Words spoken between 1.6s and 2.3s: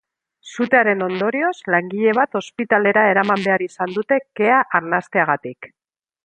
langile